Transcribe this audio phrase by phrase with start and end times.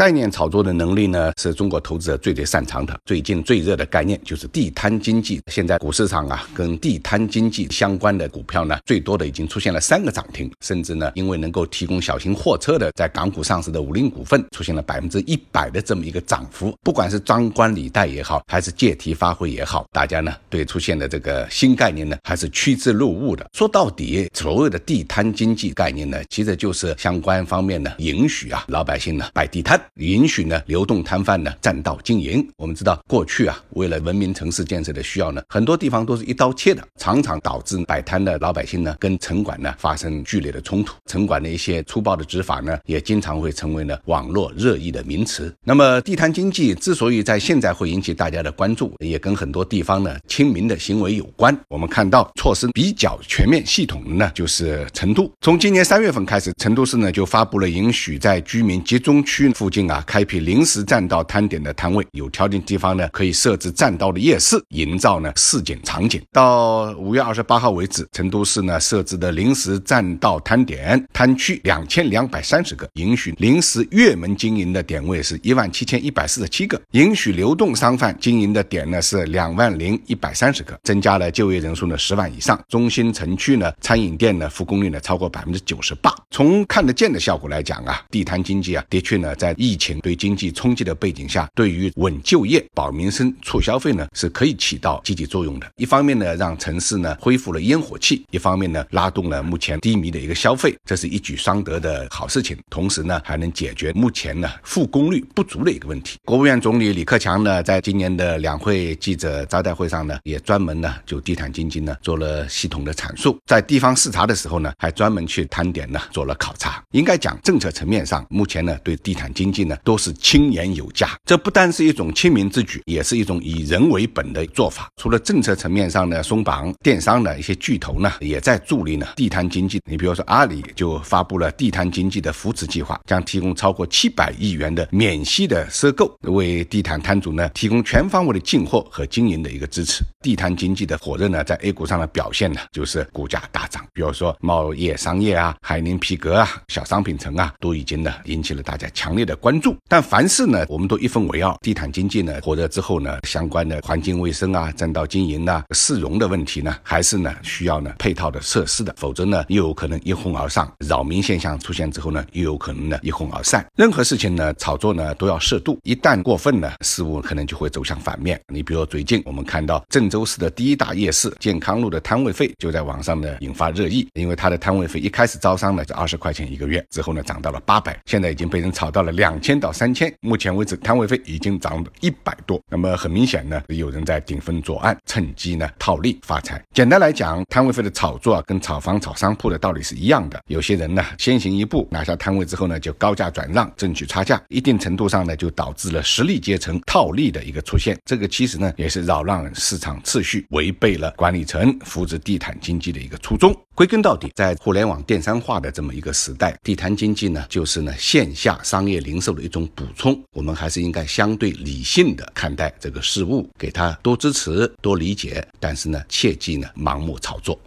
[0.00, 2.98] 概念炒作的能力呢，是中国投资者最最擅长的。
[3.04, 5.42] 最近最热的概念就是地摊经济。
[5.48, 16.74] 现在股市上啊，跟地摊经济相关的股票呢，最多的已经出现了三个涨停，甚至呢，因为能够提供小型货车的，在港股上市的五菱股份，出现了百分之一百的这么一个涨幅。
[16.82, 23.46] 不管是张冠李戴也好，还是借题发挥也好，大家呢对出现的这个新概念呢，还是趋之若鹜的。
[23.52, 29.78] 说到底，所谓的地摊经济概念呢，其实就是相关方面呢允许啊老百姓呢摆地摊。
[29.94, 32.46] 允许呢流动摊贩呢占道经营。
[32.56, 40.94] 我们知道过去啊，为了文明城市建设的需要呢，很多地方都是一刀切的，常常导致摆摊的老百姓呢跟城管呢发生剧烈的冲突。
[41.06, 45.52] 城管的一些粗暴的执法呢，也经常会成为呢网络热议的名词。
[45.64, 51.58] 那么地摊经济之所以在现在会引起大家的关注，也跟很多地方呢亲民的行为有关。
[51.68, 55.30] 我们看到措施比较全面系统的呢，就是成都。
[55.40, 59.79] 从今年三月份开始，成都市呢就发布了允许在居民集中区附近。
[59.88, 66.20] 啊，开辟临时占道摊点的摊位，有条件地方呢，可以设置占道的夜市，营造呢市井场景。
[66.32, 82.60] 到五月二十八号为止，成都市呢设置的临时占道摊点摊区两千两百三十个，允许临时月门经营的点位是一万七千一百四十七个，允许流动商贩经营的点呢是两万零一百三十个，增加了就业人数呢十万以上。
[82.68, 86.14] 中心城区呢餐饮店呢复工率呢超过百分之九十八。
[86.32, 95.66] 从看得见的效果来讲啊，地摊经济啊，的确呢在疫情对经济冲击的背景下，对于稳就业、保民生、促消费呢，是可以起到积极作用的。
[95.76, 102.56] 一方面呢，让城市呢恢复了烟火气；一方面呢，拉动了目前低迷的一个消费，这是一举双得的好事情。
[102.70, 106.16] 同时呢，还能解决目前呢复工率不足的一个问题。
[106.24, 113.36] 国务院总理李克强呢，在今年的两会记者招待会上呢，也专门呢就地毯经济呢做了系统的阐述。
[113.46, 116.82] 在地方视察的时候呢，还专门去摊点呢做了考察。
[116.90, 120.00] 应该讲，政策层面上，目前呢对地毯经济呢都。
[120.00, 124.88] 是轻言有加，这不单是一种亲民之举，也是一种以人为本的做法。
[124.96, 129.78] 除了政策层面上的松绑，电商的一些巨头呢，也在助力呢地摊经济。
[129.84, 140.02] 你比如说，阿里就发布了地摊经济的扶持计划，将提供超过七百亿元的免息的赊购，为地摊摊主呢提供全方位的进货和经营的一个支持。
[140.22, 143.84] 地摊经济的火热呢，在 A 股上的表现呢，就是股价大涨。
[143.92, 149.76] 比如说茂业商业啊、海宁皮革啊、小商品城啊，都已经呢引起了大家强烈的关注。
[149.88, 151.54] 但凡事呢，我们都一分为二。
[151.60, 160.70] 地毯经济呢火热之后呢，相关的环境卫生啊、占道经营啊、市容的问题呢，还是呢需要呢配套的设施的，否则呢又有可能一哄而上。
[160.78, 163.64] 扰民现象出现之后呢，又有可能呢一哄而散。
[163.76, 168.40] 任何事情呢炒作呢都要适度，一旦过分呢，事物可能就会走向反面。
[168.48, 180.10] 你比如最近我们看到郑州市的第一大夜市健康路的摊位费就在网上呢引发热议，因为它的摊位费一开始招商呢是二十块钱一个月，之后呢涨到了八百，现在已经被人炒到了两千到三千。
[180.20, 182.58] 目前为止，摊位费已经涨了一百多。
[182.70, 186.64] 那么很明显呢，有人在顶风作案，趁机呢套利发财。
[186.72, 190.40] 简单来讲，摊位费的炒作啊，跟炒房、炒商铺的道理是一样的。
[190.46, 197.98] 有些人呢，先行一步拿下摊位之后呢，就高价转让，争取差价，一定程度上呢，就导致了实力阶层套利的一个出现。
[198.06, 203.54] 这个其实呢，也是扰乱市场秩序，违背了管理层扶持地毯经济的一个初衷。
[203.74, 210.18] 归根到底，在互联网电商化的这么一个时代，地摊经济呢，就是呢线下商业零售的一种补充。
[210.32, 217.60] 我们还是应该相对理性的看待这个事物，给他多支持、多理解，但是呢，切忌呢盲目炒作。